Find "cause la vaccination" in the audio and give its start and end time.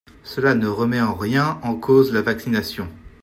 1.75-2.87